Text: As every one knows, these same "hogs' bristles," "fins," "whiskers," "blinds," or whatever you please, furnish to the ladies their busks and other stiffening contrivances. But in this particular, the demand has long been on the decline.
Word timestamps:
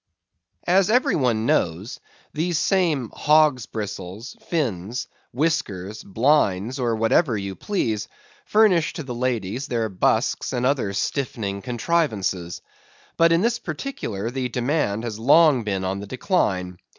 As 0.65 0.89
every 0.89 1.15
one 1.15 1.45
knows, 1.45 1.99
these 2.33 2.57
same 2.57 3.11
"hogs' 3.13 3.67
bristles," 3.67 4.35
"fins," 4.49 5.07
"whiskers," 5.31 6.03
"blinds," 6.03 6.79
or 6.79 6.95
whatever 6.95 7.37
you 7.37 7.53
please, 7.53 8.07
furnish 8.43 8.93
to 8.93 9.03
the 9.03 9.13
ladies 9.13 9.67
their 9.67 9.89
busks 9.91 10.53
and 10.53 10.65
other 10.65 10.91
stiffening 10.93 11.61
contrivances. 11.61 12.63
But 13.15 13.31
in 13.31 13.41
this 13.41 13.59
particular, 13.59 14.31
the 14.31 14.49
demand 14.49 15.03
has 15.03 15.19
long 15.19 15.63
been 15.63 15.85
on 15.85 15.99
the 15.99 16.07
decline. 16.07 16.77